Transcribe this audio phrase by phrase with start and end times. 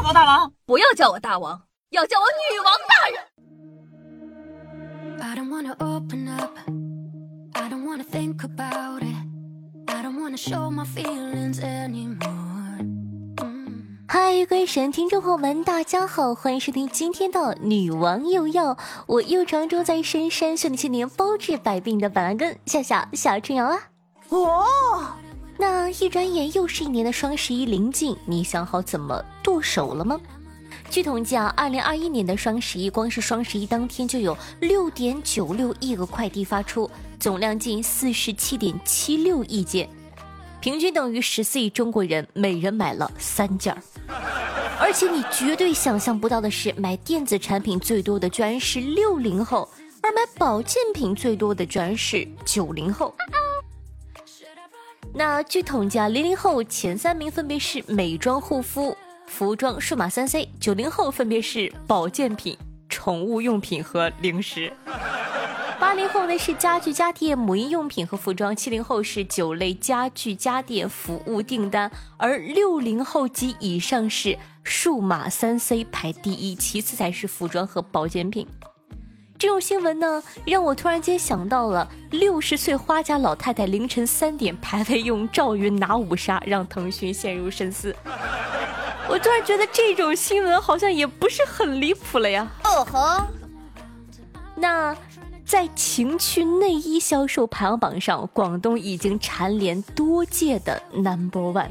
[0.00, 3.20] 报告大王，不要叫我大王，要叫我女王大人。
[14.08, 18.78] 嗨，各位神听众朋友们，大家好，欢迎收听今天的女王又要。
[19.06, 23.78] 我又常住在深山训练千年包治百病的板蓝根夏夏夏春瑶啊。
[24.30, 24.64] 哦，
[25.60, 30.18] 那一转眼又是一年的双十一临近，你想好怎么剁手了吗？
[30.88, 39.86] 据统计啊，二零二一年的双十一，光是双十一当天就有六点九六亿个快递发出，总量近四十七点七六亿件。
[40.62, 43.82] 平均等于十四亿中国人每人买了三件儿，
[44.80, 49.68] 而且你绝对想象不到的是，买电子产品最多的居然是六零后，
[50.00, 53.14] 而买保健品最多的居然是九零后。
[55.12, 58.96] 那据统计啊，零零后前三名分别是美妆护肤、
[59.26, 62.56] 服装、数码三 C；九零后分别是保健品、
[62.88, 64.72] 宠物用品和零食。
[65.80, 78.46] 八零后呢是家具家电、母婴用品和服装，七零后是酒类、家具家电、服务订单，而六零后及以上是数码三 C 排第一，其次才是服装和保健品。
[79.40, 87.96] 这种新闻呢，让我突然间想到了六十岁花家老太太凌晨三点排位用赵云拿五杀，让腾讯陷入深思。
[89.08, 92.46] 我突然觉得这种新闻好像也不是很离谱了呀。
[92.64, 93.26] 哦吼，
[94.54, 94.94] 那。
[95.42, 101.70] 在情趣内衣销售排行榜上，广东已经蝉联多届的 number one。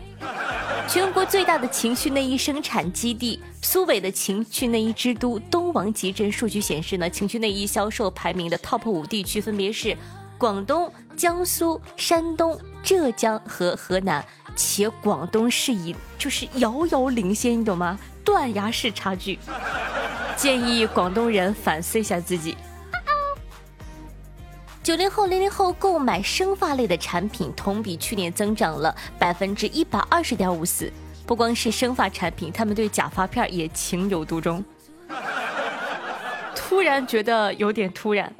[0.91, 9.95] 全国最大的情趣内衣生产基地苏北的情趣内衣之都东王集镇数据显示呢，情趣内衣销售排名的 top 五地区分别是
[10.35, 17.99] 广东、江苏、山东、浙江和河南，且广东是以就是遥遥领先，你懂吗？
[18.25, 19.37] 断崖式差距。
[20.35, 22.57] 建议广东人反思一下自己。
[24.89, 30.91] 九零后、零零后购买生发类的产品，同比去年增长了百分之一百二十点五四。
[31.27, 34.65] 不光是生发产品，他们对假发片也情有独钟。
[36.55, 38.33] 突然觉得有点突然，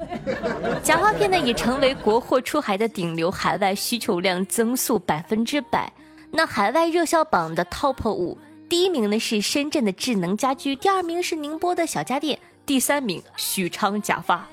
[0.82, 5.92] 假发片呢已成为国货出海的顶流，海外需求量增速百分之百。
[6.32, 8.36] 那海外热销榜的 top 五，
[8.68, 12.36] 第一名呢是深圳的智能家居，第二名是宁波的小家电，
[12.66, 14.48] 第三名许昌假发。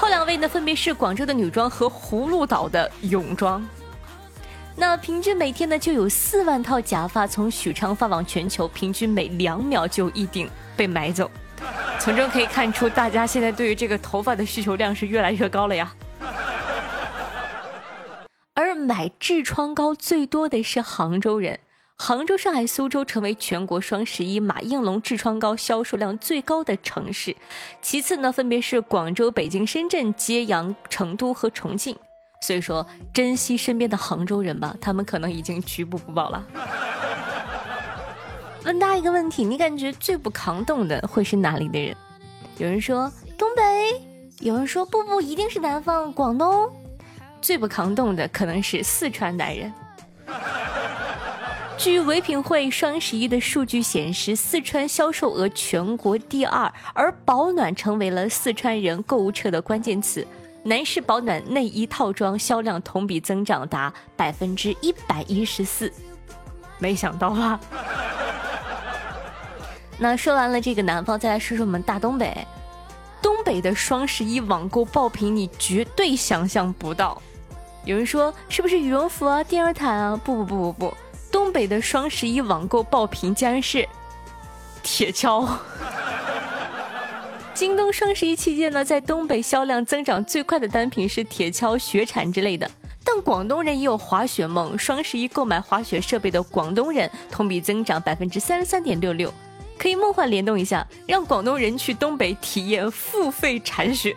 [0.00, 3.62] 后两位呢，分别是广州的女装和葫芦岛的泳装。
[4.74, 11.30] 那平均每天呢，就有四万套假发从许昌发往全球，平均每两秒就一顶被买走。
[11.98, 15.94] 从中可以看出，大家现在对于这个头发的需求量是越来越高了呀。
[18.54, 21.60] 而买痔疮膏最多的是杭州人。
[22.02, 27.36] 杭州、上海、苏州成为全国双十一马应龙痔疮膏销售量最高的城市，
[27.82, 31.94] 其次呢，分别是广州、北京、深圳、揭阳、成都和重庆。
[32.40, 36.42] 所以说，珍惜身边的杭州人吧，他们可能已经局部不保了。
[38.64, 41.94] 问大家一个问题：你感觉最不抗冻的会是哪里的人？
[42.56, 43.62] 有人说东北，
[44.38, 46.66] 有人说不不，一定是南方广东。
[47.42, 49.70] 最不抗冻的可能是四川男人。
[51.80, 60.26] 据唯品会双十一的数据显示，四川销售额全国第二，而保暖成为了四川人购物车的关键词。
[60.62, 65.90] 男士保暖内衣套装销量同比增长达百分之一百一十四，
[66.78, 67.58] 没想到吧？
[69.96, 72.46] 那说完了这个南方，再来说说我们大东北。
[73.22, 77.22] 东北的双十一网购爆品，你绝对想象不到。
[77.86, 80.20] 有人说是不是羽绒服啊、电热毯啊？
[80.22, 80.96] 不不不不不。
[81.52, 83.88] 北的双十一网购爆品竟然是
[84.82, 85.48] 铁锹。
[87.54, 92.70] 京东双十一期间呢，在东北销量增长最快的单品是铁锹、雪铲之类的。
[93.04, 99.32] 但广东人也有滑雪梦，双十一购买滑雪设备的广东人同比增长百分之三十三点六六。
[99.78, 104.14] 可以梦幻联动一下，让广东人去东北体验付费铲雪。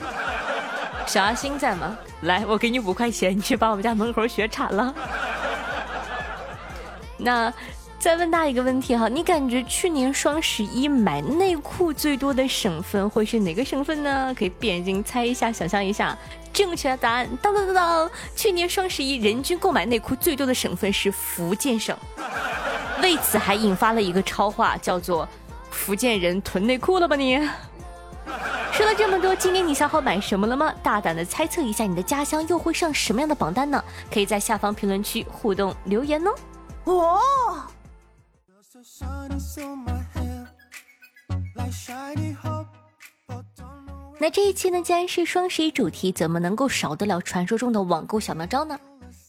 [1.06, 1.98] 小阿星在吗？
[2.22, 4.94] 来，我给你五块钱，你去把我们家门口雪铲了。
[7.22, 7.52] 那
[7.98, 14.34] 再问大家一个问题哈，你感觉去年双十一买内裤最多的省份会是哪个省份呢？
[14.38, 16.16] 可以闭眼睛猜一下，想象一下。
[16.52, 18.10] 正确的答案，当当当当！
[18.34, 21.96] 去年双十一人均购买内裤最多的省份是福建省。
[23.02, 25.28] 为此还引发了一个超话，叫做
[25.70, 27.38] “福建人囤内裤了吧你”。
[28.72, 30.72] 说了这么多，今年你想好买什么了吗？
[30.82, 33.82] 大胆的猜测一下，你的家乡又会上什么样的榜单呢？
[34.12, 36.34] 可以在下方评论区互动留言哦。
[36.98, 37.66] 哦。
[44.18, 48.78] 那这一期呢，既然是双十一主题，怎么能够少得了传说中的网购小妙招呢？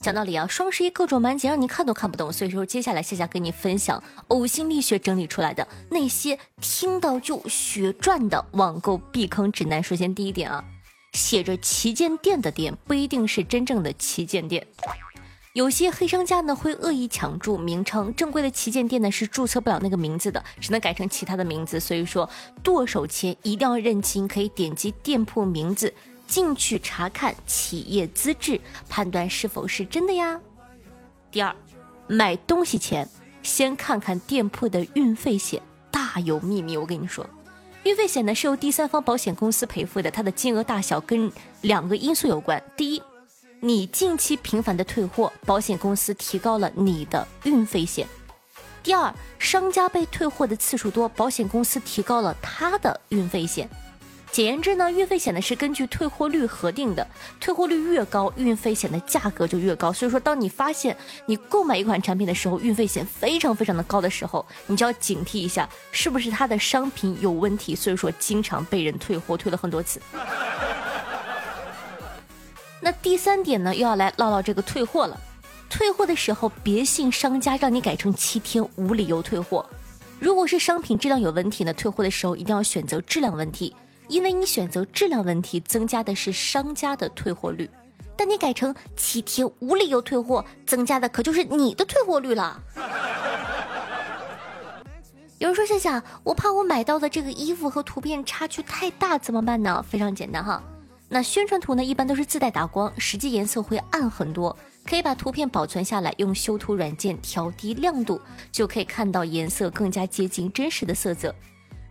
[0.02, 9.82] 讲道理啊，双十一各种满减让你看都看不懂，所以说接下来夏夏跟你分享呕心沥血整理出来的那些听到就血赚的网购避坑指南。
[9.82, 10.64] 首先第一点啊，
[11.14, 14.66] 写着旗舰店的店不一定是真正的旗舰店。
[15.54, 21.78] 有些黑商家呢会恶意抢注名称，正规的旗舰店呢是注册不了那个名字的，只能改成其他的名字。
[21.78, 22.30] 所以说
[22.64, 25.94] 剁手前一定要认清，可以点击店铺名字
[26.26, 30.40] 进去查看企业资质，判断是否是真的呀。
[31.30, 31.54] 第二，
[32.08, 33.06] 买东西前
[33.44, 35.62] 先看看店铺的运费险，
[35.92, 36.78] 大有秘密。
[36.78, 37.30] 我跟你说，
[37.84, 42.64] 运费险呢是由第三方保险公司赔付的，它的金额大小跟两个因素有关。
[42.78, 43.02] 第一。
[43.64, 48.08] 你近期频繁的退货，保险公司提高了你的运费险。
[48.82, 53.70] 第二，商家被退货的次数多，保险公司提高了他的运费险。
[54.32, 57.06] 简言之呢，运费险呢是根据退货率核定的，
[57.40, 59.94] 退货率越高，运费险的价格就越高。
[59.94, 60.98] 所以说，当你发现
[61.28, 67.76] 你购买一款产品的时候，运费险非常非常的高的时候，你就要警惕一下，是不是它的商品有问题。
[67.76, 70.02] 所以说，经常被人退货，退了很多次。
[72.82, 75.20] 那第三点呢，又要来唠唠这个退货了。
[75.70, 79.66] 退货的时候，别信商家让你改成七天无理由退货。
[80.20, 83.76] 如果是商品质量有问题呢，退货的时候一定要选择质量问题，
[84.08, 87.70] 因为你选择质量问题，增加的是商家的退货率。
[88.18, 92.62] 但你改成七天无理由退货，增加的可就是你的退货率了。
[95.40, 99.84] 有人说夏夏，我怕我买到的这个衣服和图片差距太大，怎么办呢？
[99.88, 100.62] 非常简单哈。
[101.14, 104.58] 那宣传图呢，一般都是自带打光，实际颜色会暗很多。
[104.86, 111.36] 可以把图片保存下来，用修图软件调低亮度，就可以看到颜色更加接近真实的色泽。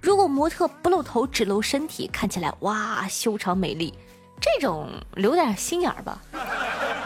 [0.01, 3.93] 如果模特不露头只露身体，看起来哇修长美丽，
[4.41, 6.19] 这种留点心眼儿吧。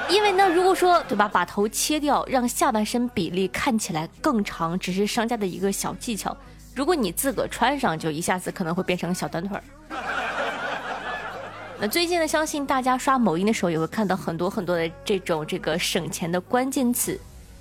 [0.08, 6.36] 因为呢，如果说对吧，把头切掉，让下半身比例看起来更长，只是商家的一个小技巧。
[6.76, 9.64] 如果你自个穿上，就一下子可能会变成小短腿儿。
[11.90, 17.18] 最近呢，相信大家刷某音的时候也会看到很多很多的这种这个省钱的关键词，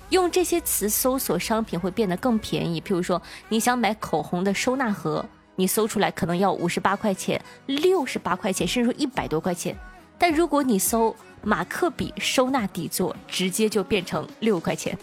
[0.08, 2.80] 用这些词搜索商品会变得更便宜。
[2.80, 5.24] 譬如说，你想买口红的收纳盒，
[5.56, 9.76] 你搜出来可能要五十八块钱、六十八块钱，甚至说一百多块钱。
[10.16, 14.96] 但如果你搜马克笔收纳底座，直接就变成六块钱。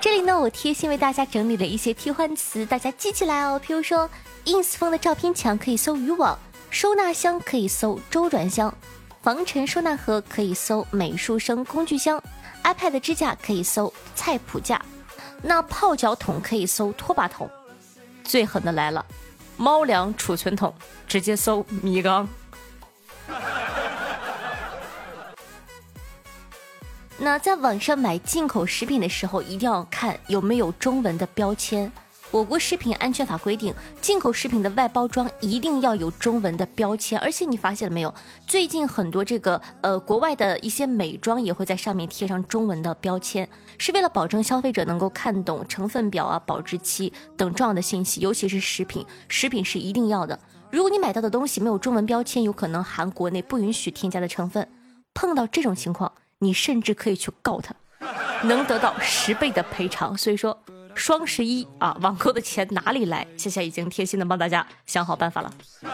[0.00, 3.60] 这里呢，我贴心为大家整理了一些替换词，大家记起来哦。
[3.64, 4.08] 譬如说
[4.44, 6.38] ，ins 风的照片墙可以搜渔网。
[6.74, 8.74] 收纳箱可以搜周转箱，
[9.22, 12.20] 防尘收纳盒可以搜美术生工具箱
[12.64, 14.84] ，iPad 支架可以搜菜谱架，
[15.40, 17.48] 那泡脚桶可以搜拖把桶，
[18.24, 19.06] 最狠的来了，
[19.56, 20.74] 猫粮储存桶
[21.06, 22.28] 直接搜米缸。
[27.16, 31.92] 那在网上买进口食品的时候，一定要看有没有中文的标签。
[32.34, 37.16] 我国食品安全法规定，进口食品的外包装一定要有中文的标签。
[37.20, 38.12] 而且你发现了没有？
[38.44, 43.48] 最近很多这个呃国外的一些美妆也会在上面贴上中文的标签，
[43.78, 48.20] 是为了保证消费者能够看懂成分表啊、保质期等重要的信息。
[48.20, 50.36] 尤其是食品，食品是一定要的。
[50.72, 54.68] 如果你买到的东西没有中文标签，有可能含国内不允许添加的成分。
[55.14, 56.10] 碰到这种情况，
[56.40, 57.72] 你甚至可以去告他，
[58.42, 60.18] 能得到十倍的赔偿。
[60.18, 60.58] 所以说。
[60.94, 63.26] 双十一啊，网购的钱哪里来？
[63.36, 65.52] 夏夏已经贴心的帮大家想好办法了。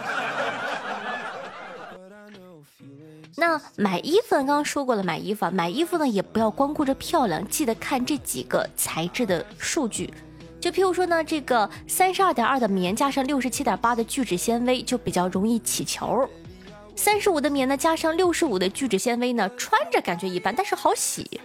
[3.37, 4.45] 那买衣服呢？
[4.45, 10.13] 刚刚说过了，买衣服啊，买衣服呢也不要光顾着漂亮，记得看这几个材质的数据。
[10.61, 16.29] 就譬如说呢，这个三十二点二的棉加上六十七点八的聚酯纤维就比较容易起球；
[16.95, 21.41] 三十五的棉呢加上六十五的聚酯纤维呢，穿着感觉一般，但是好洗。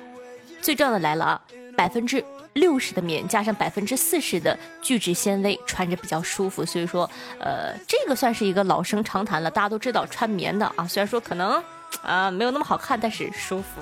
[0.61, 1.41] 最重要的来了啊，
[1.77, 2.21] 百分之。
[2.55, 6.65] 六十的棉加上百分之四十的聚酯纤维，穿着比较舒服。
[6.65, 10.87] 所以说，呃，这个算是一个老生常谈了，大家都知道穿棉的啊。
[10.87, 11.61] 虽然说可能
[12.01, 13.81] 啊没有那么好看，但是舒服。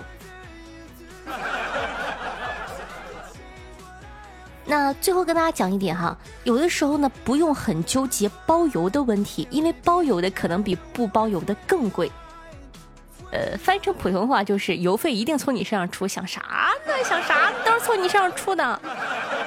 [4.66, 12.12] 那最后跟大家讲一点哈，有的时候呢不用很纠结包邮的问题，因为包邮的可能比不包邮的更贵。
[13.34, 16.40] 呃，翻成普通话就是邮费一定从你身上出，想啥
[16.86, 16.94] 呢？
[17.04, 18.80] 想啥都是从你身上出的。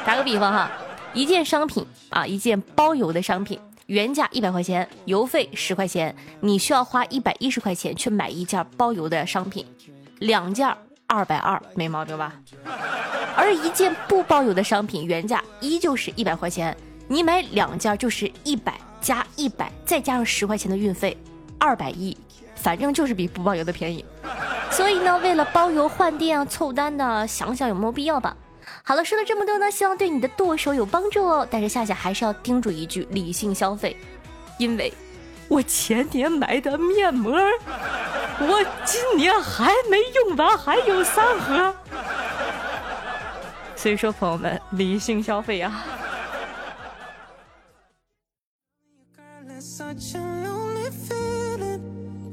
[0.05, 0.69] 打个比方哈，
[1.15, 9.65] 一件商品啊，一件包邮的商品，原价一百块钱，邮费十块钱，你需要花一百一十块钱去买一件包邮的商品，
[10.19, 10.69] 两件
[11.07, 12.33] 二百二，没毛病吧？
[13.37, 16.77] 而一件不包邮的商品原价依旧是一百块钱，
[17.07, 21.17] 你买两件就是一百加一百，再加上十块钱的运费，
[21.61, 22.17] 二百一，
[22.67, 24.05] 反正就是比不包邮的便宜。
[24.73, 28.37] 所以呢，为了包邮换店啊，凑单的，想想有没有必要吧。
[28.83, 31.47] 好了，说了这么多呢，希望对你的剁手有帮助哦。
[31.49, 33.97] 但是夏夏还是要叮嘱一句：理性消费，
[34.59, 34.93] 因为
[35.47, 37.33] 我前年买的面膜，
[38.41, 41.73] 我今年还没用完，还有三盒。
[43.77, 45.85] 所以说，朋友们，理性消费啊。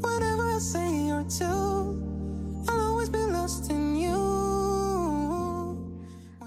[0.04, 3.93] Whatever I say or do, I'll always be lost in you.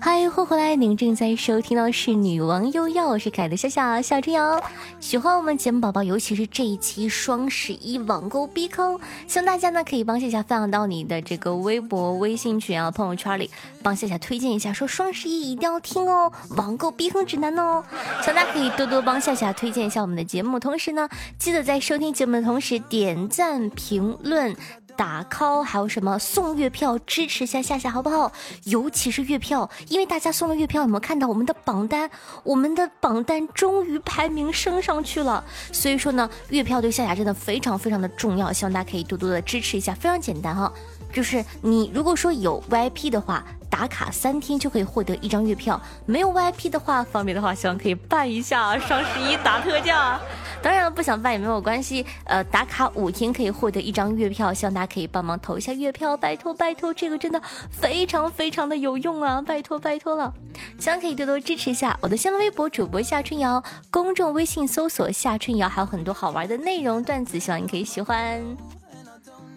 [0.07, 0.77] 嗨，欢迎回来！
[0.77, 4.63] 您正在收听到是《女王又要》，我是凯的夏夏夏春瑶。
[5.01, 13.51] 喜欢我们节目宝宝，尤其是这一期双十一网购逼坑，希望大家呢可以帮夏夏分享到你的这个微博、微信群啊、朋友圈里，
[13.83, 17.83] 帮夏夏推荐一下，说双十一一定要听哦，网购逼坑指南哦。
[18.23, 24.55] 希望大家可以多多帮夏夏推荐一下我们的节目，同时呢，记得在收听节目的同时点赞、评论。
[24.97, 28.33] 打 call 还有什么送月票支持一下夏夏好不好？
[28.65, 32.11] 尤其是月票，因为大家送了月票，有没有看到我们的榜单？
[32.43, 35.45] 我们的榜单终于排名升上去了。
[35.73, 39.95] 所以说呢，月票对夏夏真的非常非常的重要，希望大家可以多多的支持一下。
[39.95, 40.73] 非常简单哈，
[41.13, 43.45] 就是你如果说有 VIP 的话。
[43.71, 50.19] 打卡三天就可以获得一张月票，没有 VIP 的话，方便的话希望可以办一下双十一打特价。
[50.63, 60.33] 当然了，不想办也没有关系，呃，打卡五天可以获得一张月票，希望大家可以帮忙投一下月票，拜托拜托，这个真的非常非常的有用啊，拜托拜托了，
[60.79, 68.43] 希望可以多多支持一下我的新浪微博主播夏春瑶，公众微信搜索夏春瑶，还有很多好玩的内容段子，希望你可以喜欢。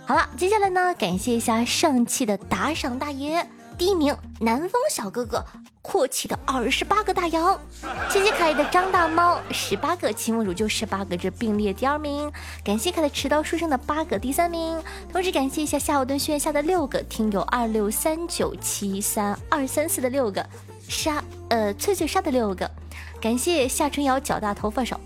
[0.05, 3.47] 好了，接下来呢，感谢一下上期的打赏大爷。
[3.79, 5.41] 第一名，南风小哥哥，
[5.81, 7.57] 阔气的二十八个大洋。
[8.09, 12.29] 谢谢可爱的张大猫，十八个，秦梦如就十八个，这并列第二名。
[12.61, 14.77] 感谢可爱的持刀书生的八个，第三名。
[15.13, 20.45] 同时感谢一下夏侯惇炫下的六个听友，二六三九七三二三四的六个，
[20.89, 22.69] 沙呃翠翠沙的六个。
[23.21, 24.99] 感谢夏春瑶脚大头发少，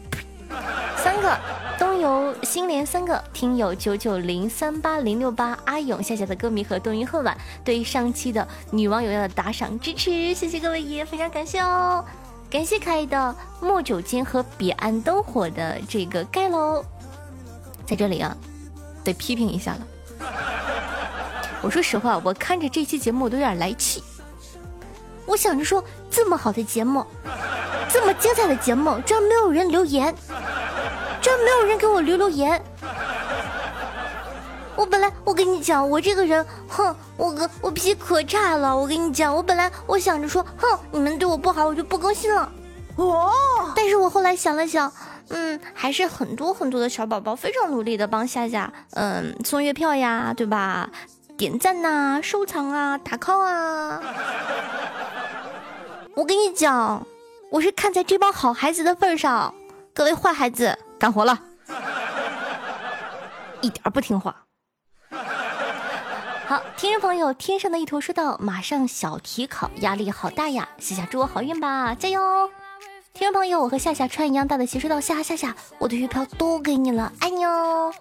[0.98, 1.40] 三个。
[1.84, 12.02] 东游新连三个听友九九零三八零六八阿勇夏夏的歌迷和冬云恨晚对上期的女网友的打赏支持，谢谢各位爷，非常感谢哦！
[12.50, 16.82] 感谢可爱的莫九间和彼岸灯火的这个盖楼，
[17.86, 18.34] 在这里啊，
[19.04, 20.32] 得批评一下了。
[21.62, 24.02] 我说实话，我看着这期节目都有点来气。
[25.26, 27.06] 我想着说，这么好的节目，
[27.92, 30.16] 这么精彩的节目，居然没有人留言。
[31.24, 32.62] 这没有人给我留留言。
[34.76, 38.76] 我本来我跟你讲，我这个人，哼，我个我脾气可差了。
[38.76, 42.52] 我跟你讲，我本来我想着说，哼，你们对我不好，我就不更新了。
[42.98, 43.32] 哦，
[43.74, 44.92] 但是我后来想了想，
[45.30, 50.90] 嗯，还是很多很多的小宝宝非常努力的帮夏夏，嗯，送月票呀，对吧？
[51.38, 54.02] 点赞呐，收藏啊，打 call 啊。
[56.16, 57.08] 我跟你讲，
[57.50, 59.54] 我是看在这帮好孩子的份上，
[59.94, 60.78] 各位坏孩子。
[61.00, 61.38] 干活了，
[63.60, 64.34] 一点不听话。
[66.48, 70.70] 好，听众朋友，天上的一头说道：“马上小题考，压力好大呀！
[70.78, 72.22] 夏夏祝我好运吧，加油！”
[73.14, 77.94] 听众朋友，我和夏夏穿一样大的鞋，说道：“夏夏夏，我的月票都给你了，爱你哦。”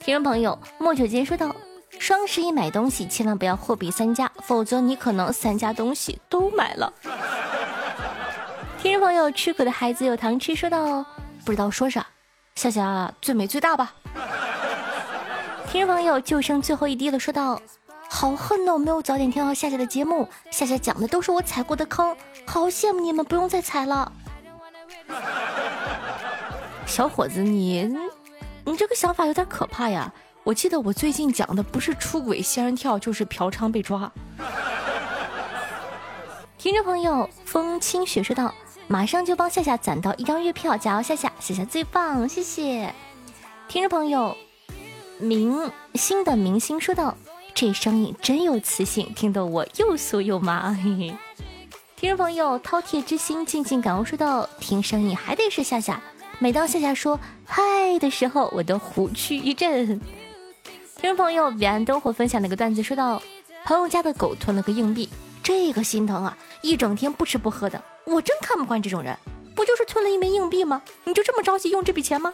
[0.00, 1.54] 听众朋友，莫九杰说道
[2.00, 6.90] ：“双十一买东西千万不要货比三家，否则你可能三家东西都买了。
[8.80, 11.04] ”听众朋友，吃苦的孩子有糖吃，说道
[11.48, 12.06] ：“不知道说啥。”
[12.56, 13.94] 夏夏最美最大吧！
[15.66, 17.58] 听众朋友，就剩最后一滴了，说道
[18.06, 20.28] ：“好恨哦，没有早点听到夏夏的节目。
[20.50, 22.14] 夏夏讲的都是我踩过的坑，
[22.44, 24.12] 好羡慕你们，不用再踩了。
[26.84, 27.96] 小伙子，你
[28.66, 30.12] 你这个想法有点可怕呀！
[30.44, 34.12] 我记得我最近讲的不是出轨仙人跳，就是嫖娼被抓。
[36.58, 38.52] 听众朋友，风清雪说道。
[38.90, 42.90] 马上就帮夏夏攒到一张月票，加油夏夏，夏夏最棒，谢谢！
[43.68, 44.34] 听众朋友，
[45.18, 47.14] 明星的明星说道
[47.54, 51.14] ：“这声音真有磁性，听得我又酥又麻。”嘿嘿。
[51.96, 56.00] 听众朋友，饕餮之心静静感悟说道：“听声音还得是夏夏，
[56.38, 60.00] 每当夏夏说嗨的时候，我都虎躯一震。”
[60.96, 63.22] 听众朋友，彼岸灯火分享了个段子，说道
[63.66, 65.10] ：“朋友家的狗吞了个硬币，
[65.42, 69.16] 这个心疼啊，一整天不吃不喝的。”我真看不惯这种人，
[69.54, 70.80] 不就是吞了一枚硬币吗？
[71.04, 72.32] 你就这么着急用这笔钱吗？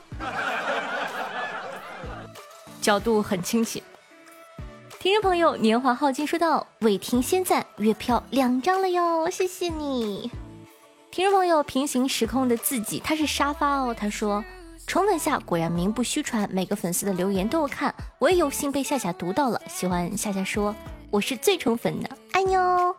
[2.81, 3.83] 角度很清晰。
[5.01, 10.31] 听众朋友，年华耗尽说道：“未听先赞，月票两张了哟，谢谢你。”
[11.11, 13.95] 听众朋友，平行时空的自己，他是沙发哦。
[13.99, 14.45] 他说
[14.87, 19.61] ：“重温下，果然名不虚传，每个粉丝的留言都有看，我也有幸被夏夏读到了。
[19.69, 20.75] 喜欢夏夏说，
[21.11, 22.95] 我是最宠粉的，爱你哦。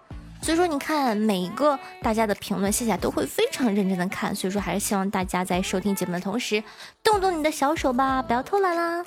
[0.45, 4.35] 所以说，你看每一个大家的评论，夏夏都会非常认真的看。
[4.35, 6.63] 所以说，还是希望大家在收听节目的同时，
[7.01, 9.03] 动动你的小手吧，不要偷懒啦。”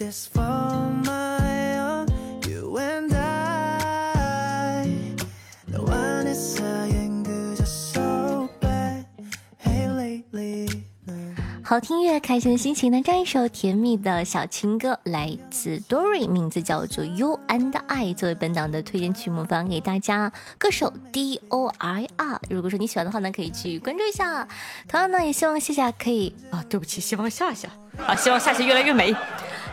[0.00, 0.40] this for
[1.04, 2.08] my own.
[2.48, 3.09] You and
[11.70, 13.00] 好听乐，开心的心情呢。
[13.00, 20.32] 这样一首甜蜜的小情歌，来自 Dory，名字叫做 You and I，作为本档的推荐曲目放给大家。
[20.58, 24.48] 歌手 D O I R，如果说你喜欢的话呢，可以去关注一下。
[24.88, 27.68] 同样呢，也希望夏夏可以啊，对不起，希望夏夏
[28.04, 29.14] 啊，希望夏夏越来越美。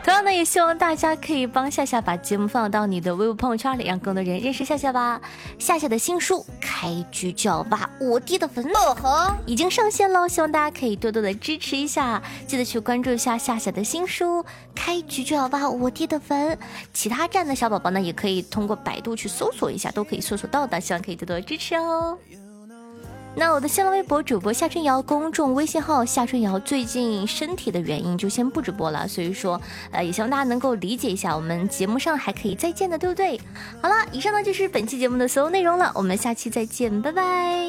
[0.08, 5.20] 同样呢，也希望大家可以帮夏夏把节目放到你的微博朋友圈里，让更多人认识夏夏吧。
[5.60, 14.42] 夏夏的新书《开局就要挖我爹的坟》哦吼，已经上线喽，希望大家可以多多的支持一下，记得去关注一下夏夏的新书
[14.74, 16.56] 《开局就要挖我爹的坟》。
[16.94, 22.18] 其他站的小宝宝呢，也可以通过百度去搜索一下，都可以搜索到的，希望可以多多支持哦。
[23.40, 33.40] 那我的新浪微博主播夏春瑶公众微信号夏春瑶最近身体的原因就先不直播了所以说呃也希望大家能够理解一下我们节目上还可以再见的对不对？
[33.80, 37.68] 好了以上呢就是本期节目的所有内容了我们下期再见拜拜。